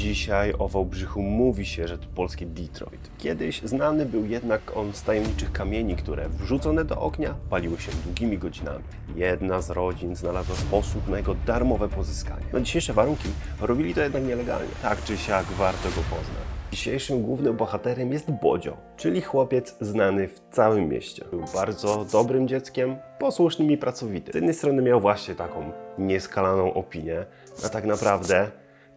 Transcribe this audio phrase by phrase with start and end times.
[0.00, 3.10] Dzisiaj o Wałbrzychu mówi się, że to polskie Detroit.
[3.18, 8.38] Kiedyś znany był jednak on z tajemniczych kamieni, które wrzucone do ognia paliły się długimi
[8.38, 8.84] godzinami.
[9.16, 12.46] Jedna z rodzin znalazła sposób na jego darmowe pozyskanie.
[12.52, 13.28] Na dzisiejsze warunki
[13.60, 14.70] robili to jednak nielegalnie.
[14.82, 16.44] Tak czy siak warto go poznać.
[16.72, 21.24] Dzisiejszym głównym bohaterem jest Bodzio, czyli chłopiec znany w całym mieście.
[21.30, 24.32] Był bardzo dobrym dzieckiem, posłusznym i pracowitym.
[24.32, 27.26] Z jednej strony miał właśnie taką nieskalaną opinię,
[27.64, 28.50] a tak naprawdę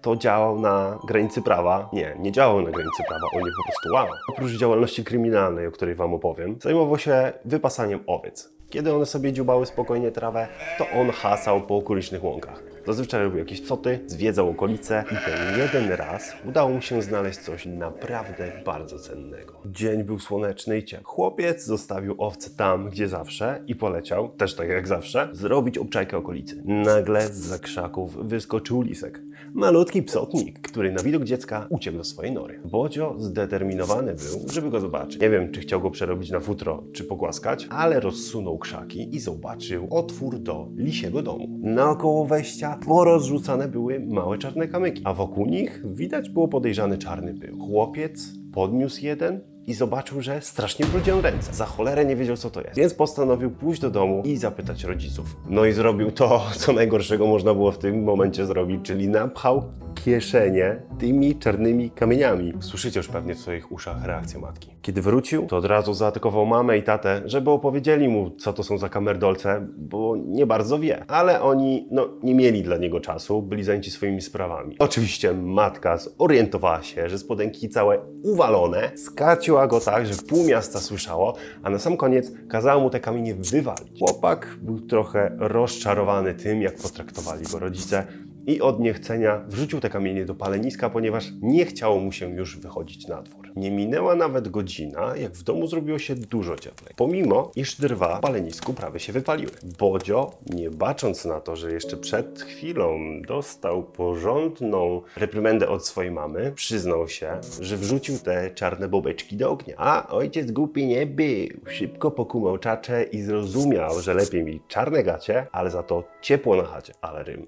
[0.00, 1.88] to działał na granicy prawa.
[1.92, 4.14] Nie, nie działał na granicy prawa, on je po prostu łamał.
[4.28, 8.59] Oprócz działalności kryminalnej, o której Wam opowiem, zajmował się wypasaniem owiec.
[8.70, 10.48] Kiedy one sobie dziubały spokojnie trawę,
[10.78, 12.62] to on hasał po okolicznych łąkach.
[12.86, 17.66] Zazwyczaj robił jakieś psoty, zwiedzał okolice i ten jeden raz udało mu się znaleźć coś
[17.66, 19.54] naprawdę bardzo cennego.
[19.66, 21.04] Dzień był słoneczny i ciepły.
[21.04, 26.62] Chłopiec zostawił owce tam, gdzie zawsze i poleciał, też tak jak zawsze, zrobić obczajkę okolicy.
[26.64, 29.20] Nagle z za krzaków wyskoczył lisek.
[29.54, 32.60] Malutki psotnik, który na widok dziecka uciekł do swojej nory.
[32.64, 35.20] Bodzio zdeterminowany był, żeby go zobaczyć.
[35.20, 39.86] Nie wiem, czy chciał go przerobić na futro, czy pogłaskać, ale rozsunął krzaki i zobaczył
[39.90, 41.58] otwór do lisiego domu.
[41.62, 47.58] Naokoło wejścia porozrzucane były małe czarne kamyki, a wokół nich widać było podejrzany czarny pył.
[47.58, 51.52] Chłopiec podniósł jeden i zobaczył, że strasznie brudzią ręce.
[51.52, 52.76] Za cholerę nie wiedział, co to jest.
[52.76, 55.36] Więc postanowił pójść do domu i zapytać rodziców.
[55.48, 59.62] No i zrobił to, co najgorszego można było w tym momencie zrobić, czyli napchał
[60.04, 62.52] kieszenie tymi czarnymi kamieniami.
[62.60, 64.70] Słyszycie już pewnie w swoich uszach reakcję matki.
[64.82, 68.78] Kiedy wrócił, to od razu zaatakował mamę i tatę, żeby opowiedzieli mu, co to są
[68.78, 71.04] za kamerdolce, bo nie bardzo wie.
[71.08, 74.76] Ale oni, no, nie mieli dla niego czasu, byli zajęci swoimi sprawami.
[74.78, 81.36] Oczywiście matka zorientowała się, że spodenki całe uwalone, skarciła go tak, że pół miasta słyszało,
[81.62, 83.98] a na sam koniec kazała mu te kamienie wywalić.
[83.98, 88.06] Chłopak był trochę rozczarowany tym, jak potraktowali go rodzice,
[88.46, 93.08] i od niechcenia wrzucił te kamienie do paleniska, ponieważ nie chciało mu się już wychodzić
[93.08, 93.52] na dwór.
[93.56, 96.94] Nie minęła nawet godzina, jak w domu zrobiło się dużo cieplej.
[96.96, 99.52] Pomimo, iż drwa w palenisku prawie się wypaliły.
[99.78, 106.52] Bodzio, nie bacząc na to, że jeszcze przed chwilą dostał porządną reprymendę od swojej mamy,
[106.52, 109.74] przyznał się, że wrzucił te czarne bobeczki do ognia.
[109.78, 111.30] A ojciec głupi nie był.
[111.68, 116.64] Szybko pokumał czacze i zrozumiał, że lepiej mieć czarne gacie, ale za to ciepło na
[116.64, 116.92] chacie.
[117.00, 117.46] Ale rym.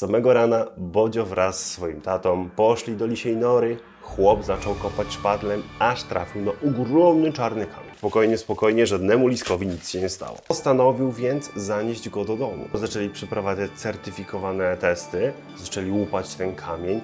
[0.00, 3.76] Samego rana Bodzio wraz z swoim tatą poszli do lisiej nory.
[4.02, 7.94] Chłop zaczął kopać szpadlem, aż trafił na ogromny czarny kamień.
[7.98, 10.36] Spokojnie, spokojnie, żadnemu liskowi nic się nie stało.
[10.48, 12.68] Postanowił więc zanieść go do domu.
[12.74, 17.00] Zaczęli przeprowadzać certyfikowane testy, zaczęli łupać ten kamień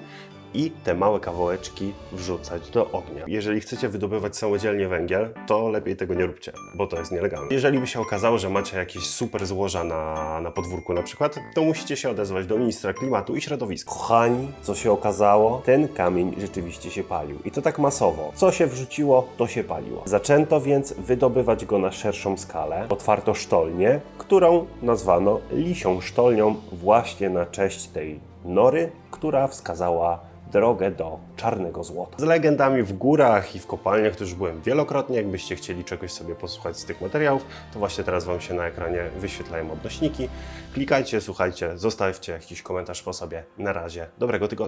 [0.53, 3.23] i te małe kawałeczki wrzucać do ognia.
[3.27, 7.47] Jeżeli chcecie wydobywać samodzielnie węgiel, to lepiej tego nie róbcie, bo to jest nielegalne.
[7.51, 11.61] Jeżeli by się okazało, że macie jakieś super złoża na, na podwórku na przykład, to
[11.61, 13.91] musicie się odezwać do ministra klimatu i środowiska.
[13.91, 15.61] Kochani, co się okazało?
[15.65, 17.39] Ten kamień rzeczywiście się palił.
[17.45, 18.31] I to tak masowo.
[18.35, 20.03] Co się wrzuciło, to się paliło.
[20.05, 22.85] Zaczęto więc wydobywać go na szerszą skalę.
[22.89, 30.19] Otwarto sztolnię, którą nazwano lisią sztolnią właśnie na cześć tej nory, która wskazała
[30.51, 32.17] drogę do czarnego złota.
[32.17, 35.17] Z legendami w górach i w kopalniach, to już byłem wielokrotnie.
[35.17, 39.09] Jakbyście chcieli czegoś sobie posłuchać z tych materiałów, to właśnie teraz Wam się na ekranie
[39.19, 40.29] wyświetlają odnośniki.
[40.73, 43.43] Klikajcie, słuchajcie, zostawcie jakiś komentarz po sobie.
[43.57, 44.67] Na razie, dobrego tygodnia.